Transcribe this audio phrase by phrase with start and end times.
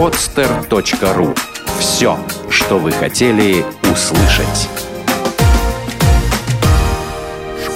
[0.00, 1.36] podster.ru
[1.78, 3.62] Все, что вы хотели
[3.92, 4.89] услышать.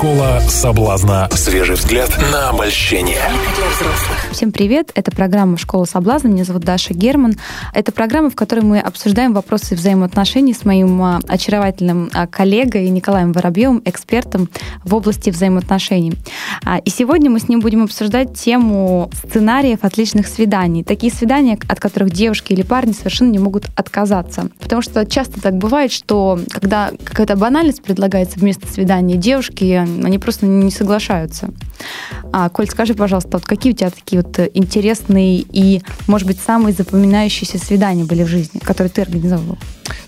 [0.04, 1.28] Школа соблазна.
[1.32, 3.22] Свежий взгляд на обольщение.
[4.32, 4.90] Всем привет!
[4.94, 6.28] Это программа «Школа соблазна».
[6.28, 7.36] Меня зовут Даша Герман.
[7.72, 13.32] Это программа, в которой мы обсуждаем вопросы взаимоотношений с моим а, очаровательным а, коллегой Николаем
[13.32, 14.50] Воробьевым, экспертом
[14.84, 16.12] в области взаимоотношений.
[16.66, 20.84] А, и сегодня мы с ним будем обсуждать тему сценариев отличных свиданий.
[20.84, 24.50] Такие свидания, от которых девушки или парни совершенно не могут отказаться.
[24.60, 30.46] Потому что часто так бывает, что когда какая-то банальность предлагается вместо свидания, девушки они просто
[30.46, 31.50] не соглашаются.
[32.32, 36.74] А, Коль, скажи, пожалуйста, вот какие у тебя такие вот интересные и, может быть, самые
[36.74, 39.58] запоминающиеся свидания были в жизни, которые ты организовывал?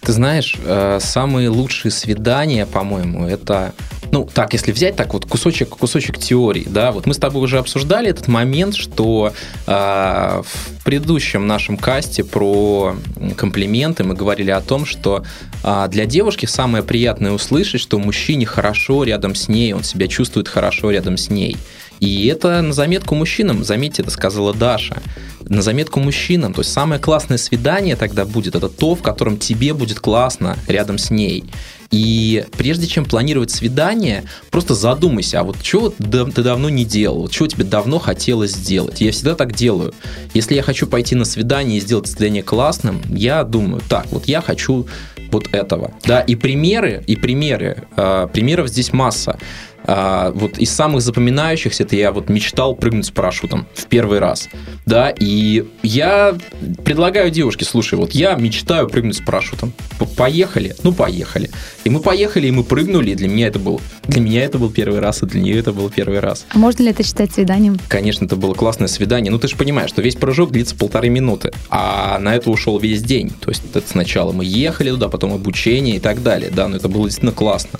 [0.00, 3.74] Ты знаешь, э, самые лучшие свидания, по-моему, это
[4.12, 7.58] ну, так, если взять так вот кусочек, кусочек теории, да, вот мы с тобой уже
[7.58, 9.32] обсуждали этот момент, что
[9.66, 12.96] э, в предыдущем нашем касте про
[13.36, 15.24] комплименты мы говорили о том, что
[15.62, 20.48] э, для девушки самое приятное услышать, что мужчине хорошо рядом с ней, он себя чувствует
[20.48, 21.56] хорошо рядом с ней.
[22.00, 25.02] И это на заметку мужчинам, заметьте, это сказала Даша,
[25.48, 26.52] на заметку мужчинам.
[26.52, 30.98] То есть самое классное свидание тогда будет, это то, в котором тебе будет классно рядом
[30.98, 31.44] с ней.
[31.90, 37.46] И прежде чем планировать свидание, просто задумайся, а вот что ты давно не делал, что
[37.46, 39.00] тебе давно хотелось сделать.
[39.00, 39.94] Я всегда так делаю.
[40.34, 44.40] Если я хочу пойти на свидание и сделать свидание классным, я думаю, так, вот я
[44.40, 44.86] хочу
[45.30, 45.92] вот этого.
[46.04, 49.38] Да, и примеры, и примеры, э, примеров здесь масса.
[49.86, 54.48] А, вот из самых запоминающихся это я вот мечтал прыгнуть с парашютом в первый раз,
[54.84, 56.36] да, и я
[56.84, 59.72] предлагаю девушке, слушай, вот я мечтаю прыгнуть с парашютом,
[60.16, 61.50] поехали, ну поехали,
[61.84, 64.70] и мы поехали, и мы прыгнули, и для меня это был, для меня это был
[64.70, 66.46] первый раз, и для нее это был первый раз.
[66.50, 67.78] А можно ли это считать свиданием?
[67.86, 71.52] Конечно, это было классное свидание, ну ты же понимаешь, что весь прыжок длится полторы минуты,
[71.70, 75.96] а на это ушел весь день, то есть это сначала мы ехали туда, потом обучение
[75.96, 77.78] и так далее, да, но это было действительно классно.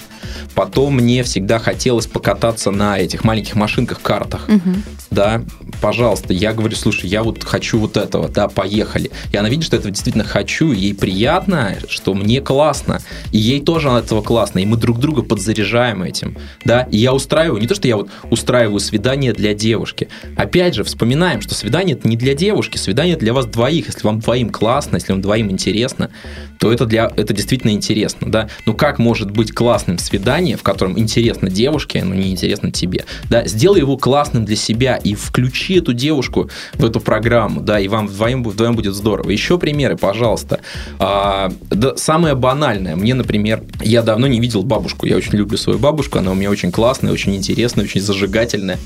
[0.55, 4.47] Потом мне всегда хотелось покататься на этих маленьких машинках, картах.
[4.49, 4.75] Угу.
[5.11, 5.43] Да,
[5.81, 9.11] пожалуйста, я говорю, слушай, я вот хочу вот этого, да, поехали.
[9.33, 13.01] И она видит, что этого действительно хочу, ей приятно, что мне классно,
[13.33, 17.15] и ей тоже от этого классно, и мы друг друга подзаряжаем этим, да, и я
[17.15, 21.97] устраиваю, не то, что я вот устраиваю свидание для девушки, опять же, вспоминаем, что свидание
[21.97, 25.51] это не для девушки, свидание для вас двоих, если вам двоим классно, если вам двоим
[25.51, 26.11] интересно,
[26.59, 30.99] то это для, это действительно интересно, да, но как может быть классным свидание, в котором
[30.99, 35.93] интересно девушке, но не интересно тебе, да, сделай его классным для себя и включи эту
[35.93, 39.31] девушку в эту программу, да, и вам вдвоем, вдвоем будет здорово.
[39.31, 40.61] Еще примеры, пожалуйста.
[40.99, 42.97] А, да, самое банальное.
[42.97, 45.07] Мне, например, я давно не видел бабушку.
[45.07, 46.19] Я очень люблю свою бабушку.
[46.19, 48.79] Она у меня очень классная, очень интересная, очень зажигательная.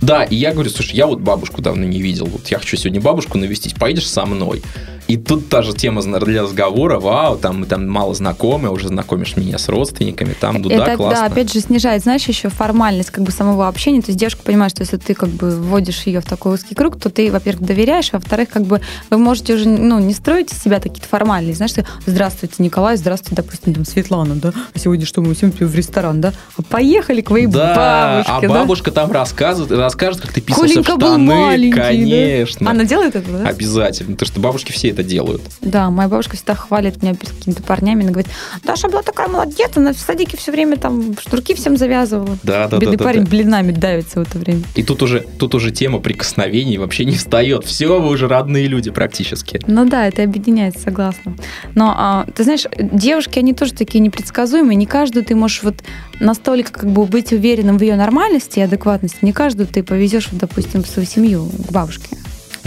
[0.00, 2.26] Да, и я говорю, слушай, я вот бабушку давно не видел.
[2.26, 3.74] Вот я хочу сегодня бабушку навестить.
[3.74, 4.62] Поедешь со мной?
[5.08, 9.38] И тут та же тема для разговора, вау, там мы там мало знакомы, уже знакомишь
[9.38, 11.20] меня с родственниками, там, ну Это, да, классно.
[11.20, 14.02] Да, опять же, снижает, знаешь, еще формальность как бы самого общения.
[14.02, 17.00] То есть девушка понимает, что если ты как бы вводишь ее в такой узкий круг,
[17.00, 20.62] то ты, во-первых, доверяешь, а во-вторых, как бы вы можете уже, ну, не строить из
[20.62, 25.22] себя какие-то формальные, знаешь, ты, здравствуйте, Николай, здравствуйте, допустим, там, Светлана, да, а сегодня что,
[25.22, 29.72] мы всем в ресторан, да, а поехали к твоей да, бабушке, а бабушка там рассказывает,
[29.72, 32.66] расскажет, как ты писался Коленька в штаны, конечно.
[32.66, 32.70] Да?
[32.72, 33.48] Она делает это, да?
[33.48, 35.42] Обязательно, потому что бабушки все это делают.
[35.60, 38.02] Да, моя бабушка всегда хвалит меня перед какими-то парнями.
[38.02, 38.30] Она говорит,
[38.64, 42.38] Даша была такая молодец, она в садике все время там шнурки всем завязывала.
[42.42, 43.30] Да, да, Бедный да, парень да.
[43.30, 44.62] блинами давится в это время.
[44.74, 47.64] И тут уже, тут уже тема прикосновений вообще не встает.
[47.64, 49.60] Все, вы уже родные люди практически.
[49.66, 51.36] Ну да, это объединяет, согласна.
[51.74, 54.76] Но, а, ты знаешь, девушки, они тоже такие непредсказуемые.
[54.76, 55.76] Не каждую ты можешь вот
[56.20, 59.18] настолько как бы быть уверенным в ее нормальности и адекватности.
[59.22, 62.17] Не каждую ты повезешь, допустим, в свою семью к бабушке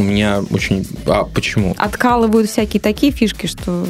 [0.01, 0.85] у меня очень...
[1.06, 1.75] А почему?
[1.78, 3.85] Откалывают всякие такие фишки, что...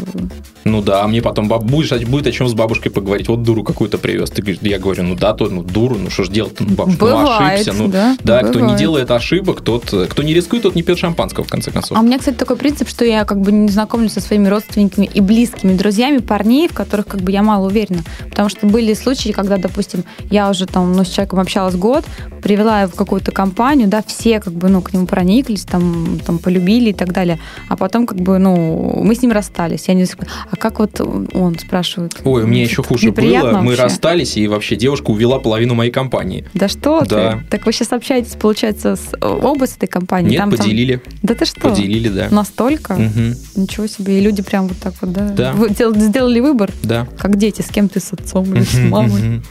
[0.63, 1.63] Ну да, а мне потом баб...
[1.63, 3.27] будешь, будет о чем с бабушкой поговорить.
[3.27, 4.29] Вот дуру какую-то привез.
[4.29, 6.99] Ты говоришь, я говорю, ну да, то, ну дуру, ну что ж делать-то, ну бабушка,
[6.99, 7.73] бывает, ну ошибся.
[7.73, 11.45] Ну, да, да кто не делает ошибок, тот, кто не рискует, тот не пьет шампанского,
[11.45, 11.97] в конце концов.
[11.97, 15.09] А у меня, кстати, такой принцип, что я как бы не знакомлюсь со своими родственниками
[15.11, 18.03] и близкими друзьями парней, в которых как бы я мало уверена.
[18.29, 22.05] Потому что были случаи, когда, допустим, я уже там, ну, с человеком общалась год,
[22.43, 26.39] привела его в какую-то компанию, да, все как бы, ну, к нему прониклись, там, там
[26.39, 27.39] полюбили, любили и так далее.
[27.67, 29.87] А потом, как бы, ну, мы с ним расстались.
[29.87, 30.05] Я не
[30.49, 32.19] а как вот он спрашивает?
[32.23, 33.41] Ой, у меня еще хуже было.
[33.41, 33.61] Вообще?
[33.61, 36.45] Мы расстались, и вообще девушка увела половину моей компании.
[36.53, 37.33] Да что да.
[37.33, 37.45] ты?
[37.49, 40.31] Так вы сейчас общаетесь, получается, с, оба с этой компанией?
[40.31, 40.97] Нет, там, поделили.
[40.97, 41.13] Там...
[41.23, 41.61] Да ты что?
[41.61, 42.27] Поделили, да.
[42.31, 42.93] Настолько?
[42.93, 43.61] Угу.
[43.61, 44.19] Ничего себе.
[44.19, 45.29] И люди прям вот так вот, да?
[45.29, 45.53] Да.
[45.53, 46.71] Вы сделали выбор?
[46.83, 47.07] Да.
[47.17, 49.41] Как дети, с кем ты, с отцом или с мамой?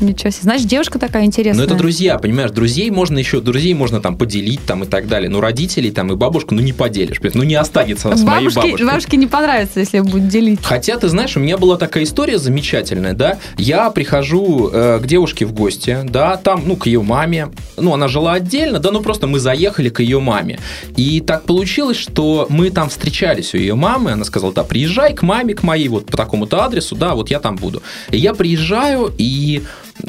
[0.00, 0.42] Ничего себе.
[0.42, 1.66] Знаешь, девушка такая интересная.
[1.66, 2.50] Ну, это друзья, понимаешь?
[2.50, 5.28] Друзей можно еще, друзей можно там поделить там и так далее.
[5.28, 8.84] Но родители родителей там и бабушку, ну не поделишь, ну не останется с моей бабушкой.
[8.84, 10.60] Бабушке не понравится, если будет делить.
[10.62, 15.46] Хотя, ты знаешь, у меня была такая история замечательная, да, я прихожу э, к девушке
[15.46, 19.26] в гости, да, там, ну, к ее маме, ну, она жила отдельно, да, ну, просто
[19.26, 20.58] мы заехали к ее маме.
[20.96, 25.22] И так получилось, что мы там встречались у ее мамы, она сказала, да, приезжай к
[25.22, 27.82] маме, к моей, вот по такому-то адресу, да, вот я там буду.
[28.10, 29.62] И я приезжаю, и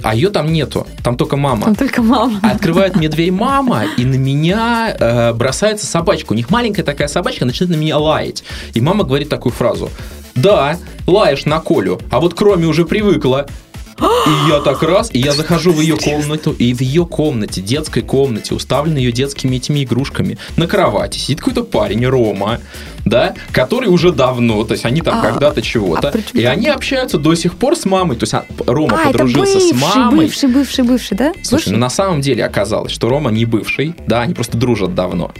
[0.03, 1.65] а ее там нету, там только мама.
[1.65, 2.39] Там только мама.
[2.43, 6.33] Открывает мне дверь мама, и на меня э, бросается собачка.
[6.33, 8.43] У них маленькая такая собачка, начинает на меня лаять.
[8.73, 9.89] И мама говорит такую фразу.
[10.35, 10.77] Да,
[11.07, 13.47] лаешь на Колю, а вот кроме уже привыкла.
[13.99, 18.01] И я так раз, и я захожу в ее комнату, и в ее комнате, детской
[18.01, 22.59] комнате, уставленной ее детскими этими игрушками, на кровати сидит какой-то парень, Рома,
[23.05, 27.17] да, который уже давно, то есть они там а, когда-то чего-то, а и они общаются
[27.17, 30.25] до сих пор с мамой, то есть а, Рома а, подружился бывший, с мамой.
[30.25, 31.33] Бывший, бывший, бывший, да?
[31.43, 35.31] Слушай, ну на самом деле оказалось, что Рома не бывший, да, они просто дружат давно.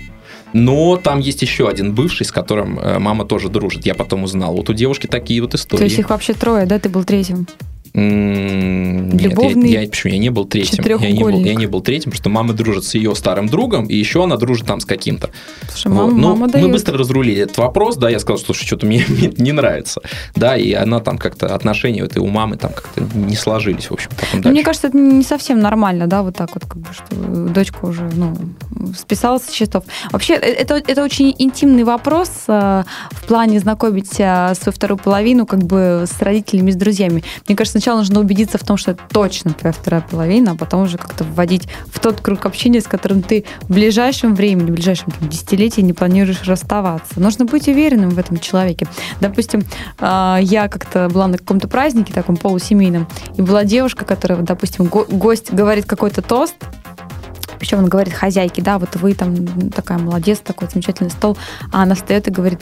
[0.54, 3.86] Но там есть еще один бывший, с которым э, мама тоже дружит.
[3.86, 4.54] Я потом узнал.
[4.54, 5.80] Вот у девушки такие вот истории.
[5.80, 6.78] То есть их вообще трое, да?
[6.78, 7.48] Ты был третьим?
[7.94, 10.84] Любовный Нет, я, я, почему, я не был третьим.
[11.00, 13.86] Я не был, я не был третьим, потому что мама дружит с ее старым другом,
[13.86, 15.30] и еще она дружит там с каким-то.
[15.70, 16.12] Слушай, вот.
[16.12, 16.72] мама, мама мы дает.
[16.72, 20.02] быстро разрулили этот вопрос, да, я сказал, что что-то мне, мне не нравится.
[20.36, 23.94] Да, и она там как-то, отношения вот и у мамы там как-то не сложились, в
[23.94, 24.10] общем.
[24.34, 27.16] Ну, мне кажется, это не совсем нормально, да, вот так вот, как бы, что
[27.50, 28.38] дочка уже, ну,
[28.98, 29.84] списалась с счетов.
[30.12, 35.46] Вообще, э, это, это очень интимный вопрос э, в плане знакомить э, свою вторую половину
[35.46, 37.24] как бы с родителями, с друзьями.
[37.48, 40.84] Мне кажется, сначала нужно убедиться в том, что это точно твоя вторая половина, а потом
[40.84, 45.12] уже как-то вводить в тот круг общения, с которым ты в ближайшем времени, в ближайшем
[45.12, 47.20] там, десятилетии не планируешь расставаться.
[47.20, 48.88] Нужно быть уверенным в этом человеке.
[49.20, 49.64] Допустим,
[50.00, 53.08] а, я как-то была на каком-то празднике таком полусемейном,
[53.38, 56.56] и была девушка, которая, допустим, гость говорит какой-то тост,
[57.62, 61.38] причем он говорит хозяйке, да, вот вы там такая молодец, такой замечательный стол,
[61.72, 62.62] а она встает и говорит,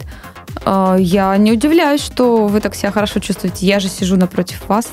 [0.66, 3.66] «А, я не удивляюсь, что вы так себя хорошо чувствуете.
[3.66, 4.90] Я же сижу напротив вас.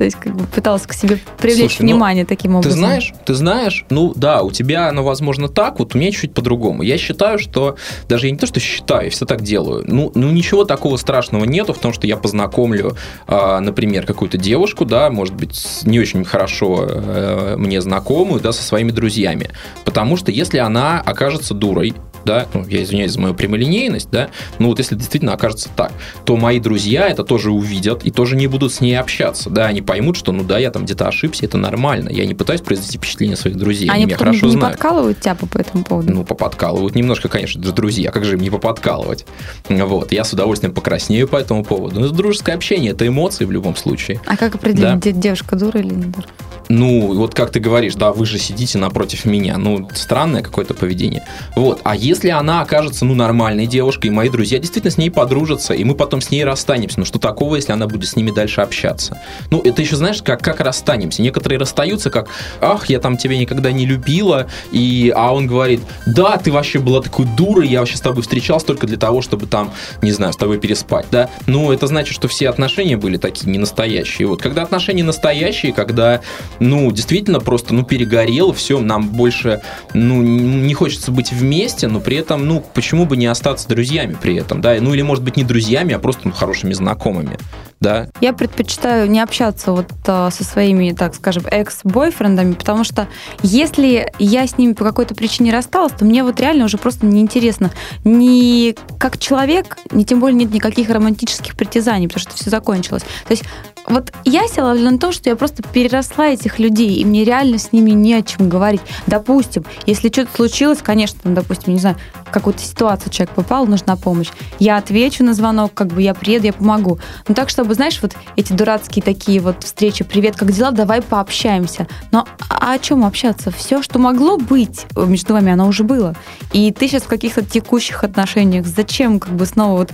[0.00, 2.72] То есть как бы пыталась к себе привлечь Слушай, ну, внимание ну, таким образом.
[2.72, 6.32] Ты знаешь, ты знаешь, ну да, у тебя оно возможно так, вот у меня чуть
[6.32, 6.82] по-другому.
[6.82, 7.76] Я считаю, что
[8.08, 9.84] даже я не то, что считаю, я все так делаю.
[9.86, 12.96] Ну, ну ничего такого страшного нету в том, что я познакомлю,
[13.28, 18.62] э, например, какую-то девушку, да, может быть, не очень хорошо э, мне знакомую, да, со
[18.62, 19.50] своими друзьями.
[19.84, 21.92] Потому что если она окажется дурой,
[22.24, 25.92] да, ну, я извиняюсь за мою прямолинейность, да, но вот если действительно окажется так,
[26.24, 29.82] то мои друзья это тоже увидят и тоже не будут с ней общаться, да, они
[29.90, 33.36] поймут, что, ну да, я там где-то ошибся, это нормально, я не пытаюсь произвести впечатление
[33.36, 34.76] своих друзей, они, они меня хорошо не знают.
[34.76, 36.12] подкалывают тебя по этому поводу?
[36.12, 39.26] Ну, поподкалывают немножко, конечно, же друзья, как же им не поподкалывать?
[39.68, 41.98] Вот, я с удовольствием покраснею по этому поводу.
[41.98, 44.20] Но это дружеское общение, это эмоции в любом случае.
[44.26, 45.10] А как определить, да?
[45.10, 46.28] девушка дура или не дура?
[46.70, 49.58] Ну, вот как ты говоришь, да, вы же сидите напротив меня.
[49.58, 51.24] Ну, странное какое-то поведение.
[51.56, 51.80] Вот.
[51.82, 55.82] А если она окажется, ну, нормальной девушкой, и мои друзья действительно с ней подружатся, и
[55.82, 59.20] мы потом с ней расстанемся, ну, что такого, если она будет с ними дальше общаться?
[59.50, 61.22] Ну, это еще, знаешь, как, как расстанемся.
[61.22, 62.28] Некоторые расстаются, как,
[62.60, 67.02] ах, я там тебя никогда не любила, и, а он говорит, да, ты вообще была
[67.02, 69.72] такой дурой, я вообще с тобой встречался только для того, чтобы там,
[70.02, 71.30] не знаю, с тобой переспать, да?
[71.48, 74.28] Ну, это значит, что все отношения были такие не настоящие.
[74.28, 76.20] Вот, когда отношения настоящие, когда
[76.60, 79.62] ну, действительно просто, ну, перегорел, все, нам больше,
[79.94, 84.36] ну, не хочется быть вместе, но при этом, ну, почему бы не остаться друзьями при
[84.36, 87.38] этом, да, ну, или, может быть, не друзьями, а просто ну, хорошими знакомыми,
[87.80, 88.08] да.
[88.20, 93.08] Я предпочитаю не общаться вот а, со своими, так скажем, экс-бойфрендами, потому что
[93.42, 97.70] если я с ними по какой-то причине рассталась, то мне вот реально уже просто неинтересно
[98.04, 103.02] ни как человек, ни тем более нет никаких романтических притязаний, потому что все закончилось.
[103.26, 103.44] То есть
[103.86, 107.72] вот я села на то, что я просто переросла этих людей, и мне реально с
[107.72, 108.80] ними не о чем говорить.
[109.06, 113.96] Допустим, если что-то случилось, конечно, там, допустим, не знаю, в какую-то ситуацию человек попал, нужна
[113.96, 114.30] помощь.
[114.58, 116.98] Я отвечу на звонок, как бы я приеду, я помогу.
[117.28, 121.86] Но так, чтобы, знаешь, вот эти дурацкие такие вот встречи, привет, как дела, давай пообщаемся.
[122.12, 123.50] Но а о чем общаться?
[123.50, 126.14] Все, что могло быть между вами, оно уже было.
[126.52, 128.66] И ты сейчас в каких-то текущих отношениях.
[128.66, 129.92] Зачем как бы снова вот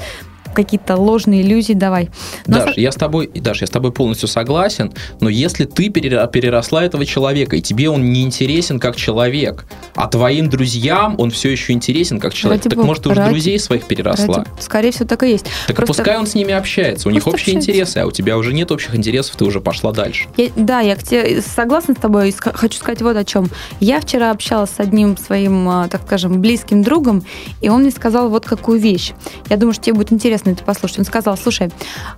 [0.57, 2.09] какие-то ложные иллюзии давай.
[2.47, 6.85] Но Даш, я с тобой, Даш, я с тобой полностью согласен, но если ты переросла
[6.85, 11.73] этого человека, и тебе он не интересен как человек, а твоим друзьям он все еще
[11.73, 14.39] интересен как человек, ради так бога, может ты уже ради, друзей своих переросла?
[14.39, 15.47] Ради, скорее всего, так и есть.
[15.67, 15.95] Так Просто...
[15.95, 17.71] пускай он с ними общается, у них общие общается.
[17.71, 20.27] интересы, а у тебя уже нет общих интересов, ты уже пошла дальше.
[20.37, 20.97] Я, да, я
[21.43, 23.49] согласна с тобой, хочу сказать вот о чем.
[23.81, 27.25] Я вчера общалась с одним своим, а, так скажем, близким другом,
[27.61, 29.13] и он мне сказал вот какую вещь.
[29.51, 30.99] Я думаю, что тебе будет интересно интересно это послушать.
[30.99, 31.71] Он сказал, слушай,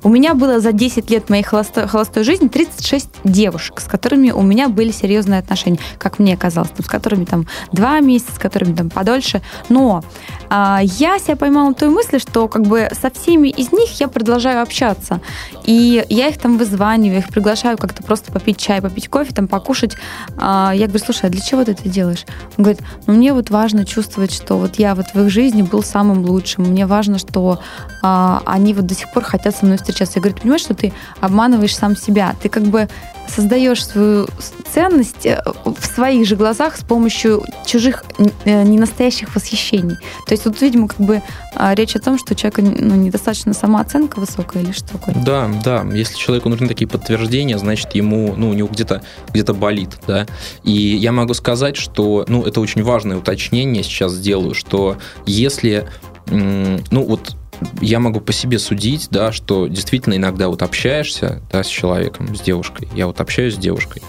[0.03, 4.43] у меня было за 10 лет моей холостой, холостой жизни 36 девушек, с которыми у
[4.43, 8.75] меня были серьезные отношения, как мне казалось, там, с которыми там два месяца, с которыми
[8.75, 9.43] там подольше.
[9.69, 10.03] Но
[10.51, 14.09] а, я себя поймала на той мысли, что как бы со всеми из них я
[14.09, 15.21] продолжаю общаться.
[15.65, 19.97] И я их там вызваниваю, их приглашаю как-то просто попить чай, попить кофе, там покушать.
[20.37, 22.25] А, я говорю, слушай, а для чего ты это делаешь?
[22.57, 25.83] Он говорит, ну мне вот важно чувствовать, что вот я вот в их жизни был
[25.83, 26.65] самым лучшим.
[26.65, 27.61] Мне важно, что
[28.03, 30.19] а, они вот до сих пор хотят со мной встречаться.
[30.19, 32.35] Я говорю, ты понимаешь, что ты обманываешь сам себя?
[32.43, 32.89] Ты как бы
[33.29, 34.27] создаешь свою
[34.73, 38.05] ценность э, в своих же глазах с помощью чужих
[38.45, 39.97] э, ненастоящих восхищений.
[40.27, 41.23] То есть вот, видимо, как бы
[41.55, 45.15] а, речь о том, что у человека ну, недостаточно самооценка высокая или что такое.
[45.15, 45.87] Да, да.
[45.93, 50.27] Если человеку нужны такие подтверждения, значит, ему, ну, у него где-то где болит, да.
[50.63, 55.89] И я могу сказать, что, ну, это очень важное уточнение сейчас сделаю, что если,
[56.27, 57.38] ну, вот
[57.81, 62.41] я могу по себе судить, да, что действительно иногда вот общаешься да, с человеком, с
[62.41, 64.03] девушкой, я вот общаюсь с девушкой,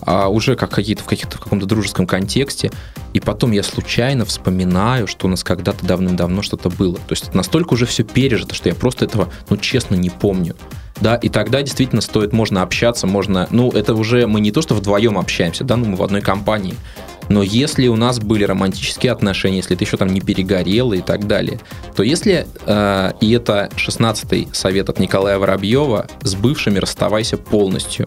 [0.00, 2.70] а уже как какие-то в каких-то в каком-то дружеском контексте,
[3.12, 6.96] и потом я случайно вспоминаю, что у нас когда-то давным-давно что-то было.
[6.96, 10.56] То есть настолько уже все пережито, что я просто этого, ну, честно, не помню.
[11.00, 14.74] Да, и тогда действительно стоит, можно общаться, можно, ну, это уже мы не то, что
[14.74, 16.74] вдвоем общаемся, да, ну, мы в одной компании,
[17.32, 21.26] но если у нас были романтические отношения, если ты еще там не перегорела и так
[21.26, 21.60] далее,
[21.96, 28.06] то если, э, и это 16-й совет от Николая Воробьева, с бывшими расставайся полностью.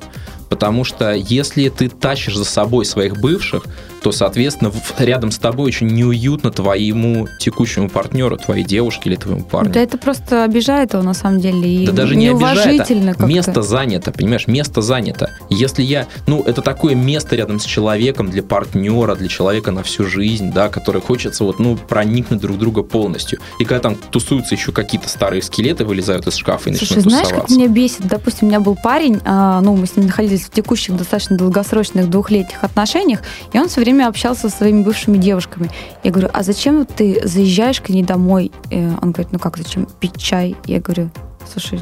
[0.49, 3.65] Потому что если ты тащишь за собой своих бывших,
[4.05, 9.73] то, соответственно, рядом с тобой очень неуютно твоему текущему партнеру, твоей девушке или твоему парню.
[9.73, 11.67] Да это просто обижает его на самом деле.
[11.67, 15.31] И да даже не обижает, а место занято, понимаешь, место занято.
[15.49, 20.05] Если я, ну, это такое место рядом с человеком для партнера, для человека на всю
[20.05, 23.39] жизнь, да, который хочется вот, ну, проникнуть друг друга полностью.
[23.59, 27.27] И когда там тусуются еще какие-то старые скелеты, вылезают из шкафа и Слушай, начинают знаешь,
[27.29, 27.55] тусоваться.
[27.55, 28.07] как меня бесит?
[28.07, 32.09] Допустим, у меня был парень, а, ну, мы с ним находились в текущих достаточно долгосрочных
[32.09, 33.21] двухлетних отношениях,
[33.53, 35.69] и он все время общался со своими бывшими девушками.
[36.03, 38.51] Я говорю, а зачем ты заезжаешь к ней домой?
[38.69, 39.87] И он говорит, ну как, зачем?
[39.99, 40.55] Пить чай.
[40.65, 41.09] Я говорю,
[41.51, 41.81] слушай,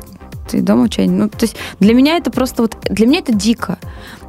[0.49, 1.07] ты дома чай?
[1.07, 3.77] Ну, то есть для меня это просто вот, для меня это дико.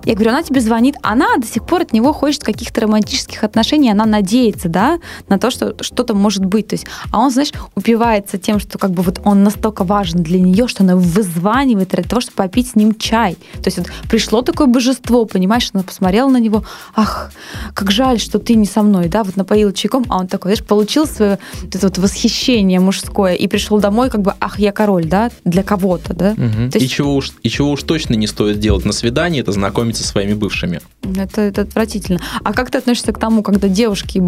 [0.04, 3.90] Я говорю, она тебе звонит, она до сих пор от него хочет каких-то романтических отношений,
[3.90, 6.68] она надеется, да, на то, что что-то может быть.
[6.68, 10.40] То есть, а он, знаешь, упивается тем, что как бы вот он настолько важен для
[10.40, 13.36] нее, что она вызванивает для того, чтобы попить с ним чай.
[13.54, 17.32] То есть вот пришло такое божество, понимаешь, она посмотрела на него, ах,
[17.72, 20.66] как жаль, что ты не со мной, да, вот напоил чайком, а он такой, знаешь,
[20.66, 25.06] получил свое вот это вот восхищение мужское и пришел домой, как бы, ах, я король,
[25.06, 26.32] да, для кого-то, да.
[26.32, 26.62] Угу.
[26.74, 26.82] есть...
[26.82, 30.04] и, чего уж, и чего уж точно не стоит делать на свидании, это знакомиться со
[30.04, 30.80] своими бывшими.
[31.16, 32.20] Это, это отвратительно.
[32.42, 34.22] А как ты относишься к тому, когда девушки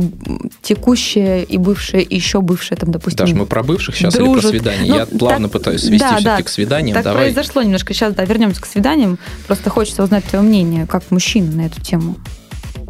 [0.62, 4.34] текущие и бывшие, и еще бывшие, там, допустим, Даже мы про бывших сейчас дружат.
[4.34, 4.90] или про свидания?
[4.90, 6.94] Ну, Я так, плавно пытаюсь свести да, все-таки да, к свиданиям.
[6.94, 7.24] Так Давай.
[7.32, 7.94] произошло немножко.
[7.94, 9.18] Сейчас, да, вернемся к свиданиям.
[9.46, 12.16] Просто хочется узнать твое мнение, как мужчина на эту тему.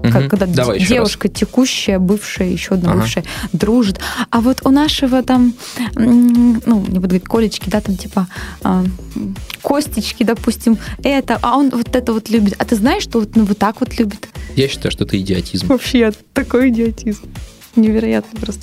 [0.08, 0.28] Угу.
[0.28, 3.00] Когда Давай девушка текущая, бывшая, еще одна ага.
[3.00, 4.00] бывшая, дружит.
[4.30, 5.54] А вот у нашего там,
[5.94, 8.28] ну, не буду говорить, колечки, да, там типа
[8.62, 8.84] а,
[9.62, 12.54] костечки, допустим, это, а он вот это вот любит.
[12.58, 14.28] А ты знаешь, что вот, ну, вот так вот любит?
[14.54, 15.66] Я считаю, что это идиотизм.
[15.66, 17.28] Вообще, такой идиотизм
[17.80, 18.62] невероятно просто.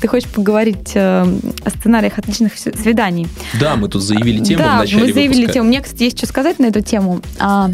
[0.00, 1.22] Ты хочешь поговорить э,
[1.64, 3.28] о сценариях отличных свиданий?
[3.60, 5.52] Да, мы тут заявили тему да, в начале мы заявили выпуска.
[5.52, 5.68] тему.
[5.68, 7.20] Мне, кстати, есть что сказать на эту тему.
[7.38, 7.70] А,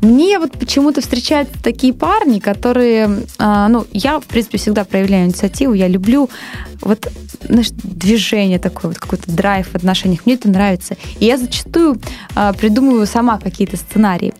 [0.00, 3.24] мне вот почему-то встречаются такие парни, которые...
[3.38, 6.28] А, ну, я, в принципе, всегда проявляю инициативу, я люблю
[6.80, 7.10] вот
[7.48, 10.26] знаешь, движение такое, вот какой-то драйв в отношениях.
[10.26, 10.96] Мне это нравится.
[11.18, 12.00] И я зачастую
[12.34, 14.34] а, придумываю сама какие-то сценарии.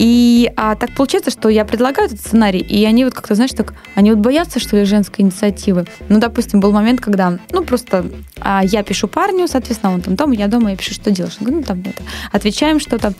[0.00, 3.74] И а, так получается, что я предлагаю этот сценарий, и они вот как-то, знаешь, так,
[3.94, 5.84] они вот боятся, что ли, женской инициативы.
[6.08, 8.06] Ну, допустим, был момент, когда, ну, просто
[8.40, 11.36] а, я пишу парню, соответственно, он там дома, я дома, я пишу, что делаешь?
[11.40, 12.02] Он говорит, ну, там это,
[12.32, 13.12] отвечаем что-то.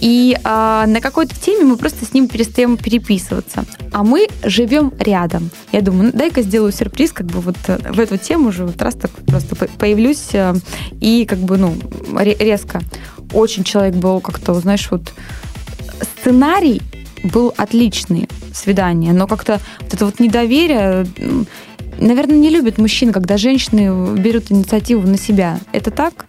[0.00, 3.64] И а, на какой-то теме мы просто с ним перестаем переписываться.
[3.90, 5.50] А мы живем рядом.
[5.72, 8.80] Я думаю, ну, дай-ка сделаю сюрприз, как бы вот э, в эту тему уже вот
[8.80, 10.54] раз так просто появлюсь, э,
[11.00, 11.74] и как бы, ну,
[12.20, 12.82] резко.
[13.32, 15.12] Очень человек был как-то, знаешь, вот
[16.02, 16.82] сценарий
[17.22, 21.06] был отличный свидание, но как-то вот это вот недоверие,
[21.98, 25.60] наверное, не любят мужчин, когда женщины берут инициативу на себя.
[25.72, 26.26] Это так?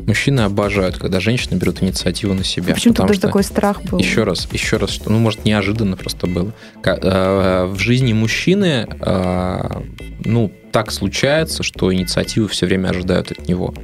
[0.00, 2.72] Мужчины обожают, когда женщины берут инициативу на себя.
[2.72, 3.98] Почему тут даже такой страх был?
[3.98, 6.54] Еще раз, еще раз, что, ну, может, неожиданно просто было.
[6.82, 9.82] Э, в жизни мужчины, э,
[10.24, 13.74] ну, так случается, что инициативу все время ожидают от него.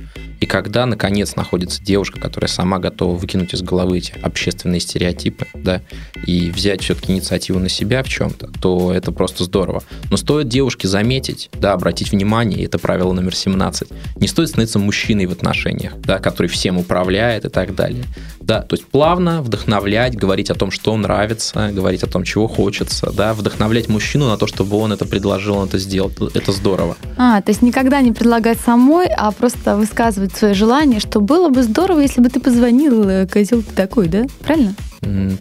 [0.45, 5.81] И когда, наконец, находится девушка, которая сама готова выкинуть из головы эти общественные стереотипы, да,
[6.27, 9.83] и взять все-таки инициативу на себя в чем-то, то это просто здорово.
[10.11, 15.25] Но стоит девушке заметить, да, обратить внимание, это правило номер 17, не стоит становиться мужчиной
[15.25, 18.05] в отношениях, да, который всем управляет и так далее.
[18.41, 23.11] Да, то есть плавно вдохновлять, говорить о том, что нравится, говорить о том, чего хочется,
[23.11, 26.13] да, вдохновлять мужчину на то, чтобы он это предложил, он это сделал.
[26.35, 26.99] Это здорово.
[27.17, 31.63] А, то есть никогда не предлагать самой, а просто высказывать свое желание, что было бы
[31.63, 34.25] здорово, если бы ты позвонил, э, козел ты такой, да?
[34.41, 34.75] Правильно?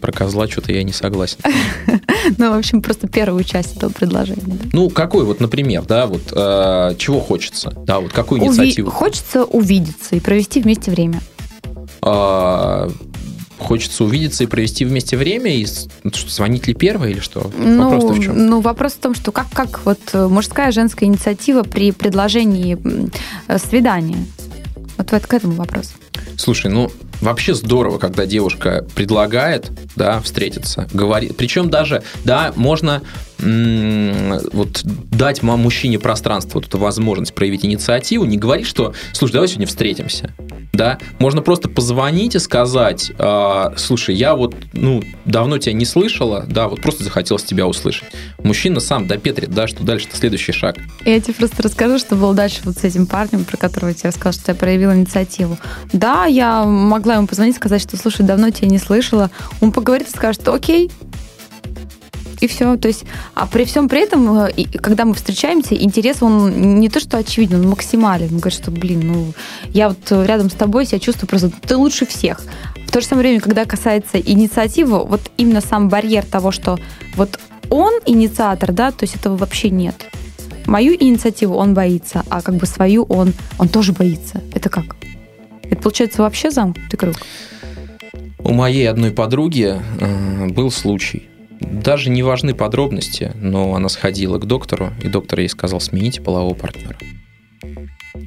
[0.00, 1.38] Про козла что-то я не согласен.
[2.38, 4.58] Ну, в общем, просто первую часть этого предложения.
[4.72, 7.70] Ну, какой вот, например, да, вот э, чего хочется?
[7.84, 8.90] Да, вот какую инициативу?
[8.90, 11.20] Хочется увидеться и провести вместе время.
[12.00, 12.88] А,
[13.58, 15.66] хочется увидеться и провести вместе время, и
[16.02, 17.50] ну, что, звонить ли первое или что?
[17.58, 18.46] Ну, вопрос в чем?
[18.46, 22.78] Ну, вопрос в том, что как, как вот э, мужская женская инициатива при предложении
[23.58, 24.24] свидания?
[24.96, 25.92] Вот, вот к этому вопрос.
[26.36, 31.36] Слушай, ну, вообще здорово, когда девушка предлагает, да, встретиться, говорит.
[31.36, 33.02] Причем даже, да, можно
[33.44, 39.66] вот дать мужчине пространство, вот эту возможность проявить инициативу, не говорить, что, слушай, давай сегодня
[39.66, 40.34] встретимся
[40.74, 46.44] да, можно просто позвонить и сказать, э, слушай, я вот, ну, давно тебя не слышала,
[46.48, 48.08] да, вот просто захотелось тебя услышать.
[48.42, 50.76] Мужчина сам допетрит, да, что дальше-то следующий шаг.
[51.04, 54.08] Я тебе просто расскажу, что было дальше вот с этим парнем, про которого я тебе
[54.08, 55.58] рассказала, что я проявила инициативу.
[55.92, 59.30] Да, я могла ему позвонить, сказать, что, слушай, давно тебя не слышала.
[59.60, 60.90] Он поговорит и скажет, окей,
[62.44, 62.76] и все.
[62.76, 67.00] То есть, а при всем при этом, э, когда мы встречаемся, интерес, он не то,
[67.00, 68.28] что очевиден, он максимален.
[68.32, 69.32] Он говорит, что, блин, ну,
[69.68, 72.42] я вот рядом с тобой себя чувствую просто, ты лучше всех.
[72.86, 76.78] В то же самое время, когда касается инициативы, вот именно сам барьер того, что
[77.16, 80.06] вот он инициатор, да, то есть этого вообще нет.
[80.66, 84.40] Мою инициативу он боится, а как бы свою он, он тоже боится.
[84.54, 84.96] Это как?
[85.62, 87.16] Это получается вообще замкнутый круг?
[88.38, 91.28] У моей одной подруги э, был случай
[91.64, 96.54] даже не важны подробности, но она сходила к доктору, и доктор ей сказал, смените полового
[96.54, 96.96] партнера.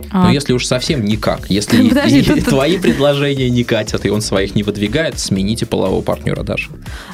[0.09, 0.25] А.
[0.25, 2.83] Но если уж совсем никак, если Подожди, тут, твои тут...
[2.83, 6.69] предложения не катят, и он своих не выдвигает, смените полового партнера даже.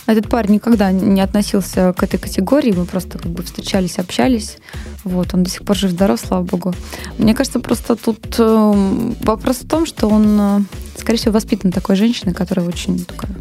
[0.06, 4.58] Этот парень никогда не относился к этой категории, мы просто как бы встречались, общались.
[5.04, 6.74] Вот, он до сих пор жив-здоров, слава богу.
[7.18, 8.74] Мне кажется, просто тут э,
[9.22, 10.60] вопрос в том, что он, э,
[10.98, 13.32] скорее всего, воспитан такой женщиной, которая очень такая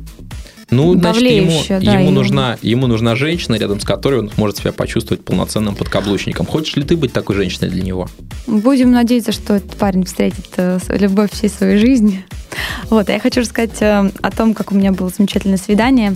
[0.72, 4.72] ну, значит, ему, да, ему, нужна, ему нужна женщина, рядом с которой он может себя
[4.72, 6.46] почувствовать полноценным подкаблучником.
[6.46, 8.08] Хочешь ли ты быть такой женщиной для него?
[8.46, 12.24] Будем надеяться, что этот парень встретит э, любовь всей своей жизни.
[12.90, 16.14] Вот, а я хочу рассказать э, о том, как у меня было замечательное свидание.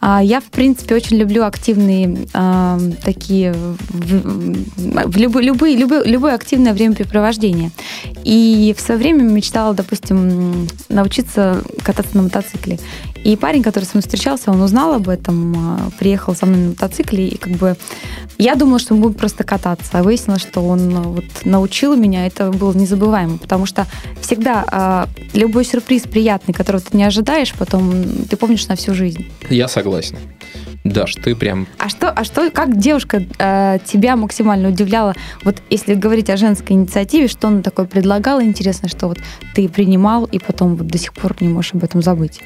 [0.00, 6.34] А, я, в принципе, очень люблю активные э, такие, в, в любые, любые, любое, любое
[6.34, 7.70] активное времяпрепровождение.
[8.22, 12.78] И в свое время мечтала, допустим, научиться кататься на мотоцикле.
[13.24, 16.68] И парень, который со мной встречался, он узнал об этом, а, приехал со мной на
[16.70, 17.76] мотоцикле, и как бы
[18.38, 22.26] я думала, что мы будем просто кататься, а выяснилось, что он а, вот научил меня,
[22.26, 23.86] это было незабываемо, потому что
[24.20, 27.92] всегда э, любой сюрприз приятный, которого ты не ожидаешь, потом
[28.28, 29.26] ты помнишь на всю жизнь.
[29.48, 30.16] Я согласен.
[30.84, 31.66] Даш, ты прям...
[31.78, 35.14] А что, а что как девушка э, тебя максимально удивляла?
[35.42, 39.18] Вот если говорить о женской инициативе, что она такое предлагала, интересно, что вот
[39.54, 42.40] ты принимал и потом вот до сих пор не можешь об этом забыть?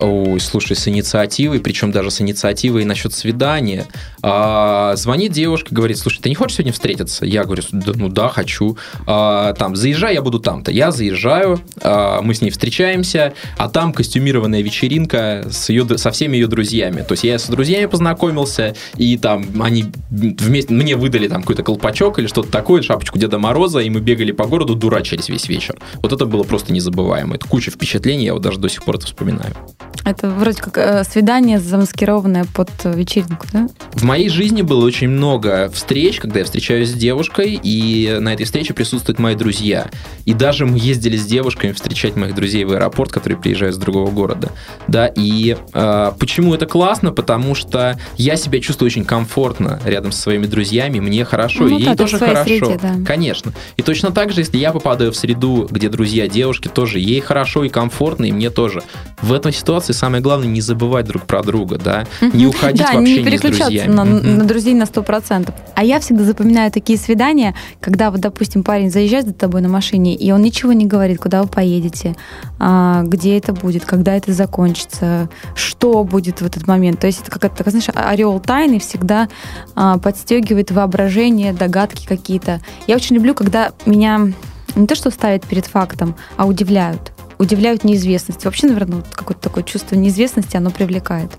[0.00, 3.86] Ой, слушай, с инициативой, причем даже с инициативой насчет свидания.
[4.20, 7.26] А, звонит девушка, говорит, слушай, ты не хочешь сегодня встретиться?
[7.26, 8.78] Я говорю, да, ну да, хочу.
[9.08, 10.70] А, там, заезжай, я буду там-то.
[10.70, 16.36] Я заезжаю, а, мы с ней встречаемся, а там костюмированная вечеринка с ее, со всеми
[16.36, 17.02] ее друзьями.
[17.02, 22.20] То есть я с друзьями познакомился, и там они вместе, мне выдали там какой-то колпачок
[22.20, 25.76] или что-то такое, шапочку Деда Мороза, и мы бегали по городу, дурачились весь вечер.
[26.02, 27.34] Вот это было просто незабываемо.
[27.34, 29.56] Это куча впечатлений, я вот даже до сих пор это вспоминаю.
[30.04, 33.68] Это вроде как э, свидание замаскированное под вечеринку, да?
[33.92, 38.44] В моей жизни было очень много встреч, когда я встречаюсь с девушкой, и на этой
[38.44, 39.90] встрече присутствуют мои друзья.
[40.24, 44.10] И даже мы ездили с девушками встречать моих друзей в аэропорт, которые приезжают с другого
[44.10, 44.50] города.
[44.88, 47.12] Да, и э, почему это классно?
[47.12, 51.82] Потому что я себя чувствую очень комфортно рядом со своими друзьями, мне хорошо, ну, и
[51.82, 52.44] ей тоже хорошо.
[52.44, 52.94] Среде, да.
[53.06, 53.52] Конечно.
[53.76, 57.64] И точно так же, если я попадаю в среду, где друзья девушки, тоже ей хорошо
[57.64, 58.82] и комфортно, и мне тоже.
[59.22, 62.98] В этой ситуации самое главное не забывать друг про друга, да, не уходить да, в
[62.98, 63.92] общение не переключаться с друзьями.
[63.92, 65.54] На, на друзей на сто процентов.
[65.74, 70.14] А я всегда запоминаю такие свидания, когда вот, допустим, парень заезжает за тобой на машине,
[70.14, 72.16] и он ничего не говорит, куда вы поедете,
[72.58, 77.00] а, где это будет, когда это закончится, что будет в этот момент.
[77.00, 79.28] То есть это как то знаешь, ореол тайны всегда
[79.76, 82.60] а, подстегивает воображение, догадки какие-то.
[82.86, 84.32] Я очень люблю, когда меня
[84.74, 87.12] не то, что ставят перед фактом, а удивляют.
[87.38, 88.44] Удивляют неизвестность.
[88.44, 91.30] Вообще, наверное, вот какое-то такое чувство неизвестности, оно привлекает.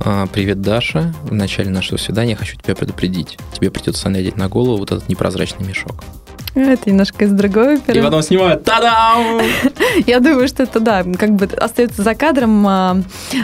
[0.00, 1.14] А, Привет, Даша.
[1.22, 3.38] В начале нашего свидания хочу тебя предупредить.
[3.54, 6.04] Тебе придется надеть на голову вот этот непрозрачный мешок.
[6.56, 7.98] Это немножко из другой оперы.
[7.98, 8.64] И потом снимают.
[8.64, 9.42] Та-дам!
[10.06, 12.96] Я думаю, что это, да, как бы остается за кадром а,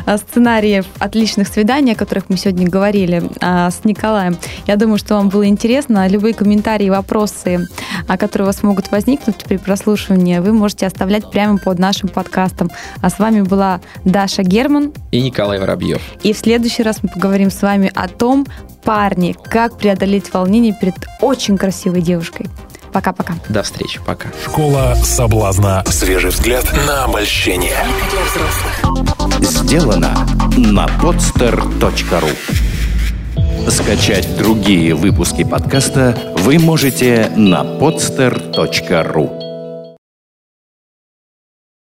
[0.07, 4.39] а, сценариев отличных свиданий, о которых мы сегодня говорили а, с Николаем.
[4.67, 6.09] Я думаю, что вам было интересно.
[6.09, 7.69] Любые комментарии, вопросы,
[8.09, 12.71] которые у вас могут возникнуть при прослушивании, вы можете оставлять прямо под нашим подкастом.
[13.03, 14.91] А с вами была Даша Герман.
[15.11, 16.01] И Николай Воробьев.
[16.23, 18.47] И в следующий раз мы поговорим с вами о том,
[18.85, 22.49] парни, как преодолеть волнение перед очень красивой девушкой.
[22.93, 23.35] Пока-пока.
[23.49, 24.01] До встречи.
[24.05, 24.29] Пока.
[24.45, 25.83] Школа соблазна.
[25.87, 27.77] Свежий взгляд на обольщение.
[29.41, 30.27] Сделано
[30.57, 32.37] на podster.ru
[33.71, 39.42] Скачать другие выпуски подкаста вы можете на podster.ru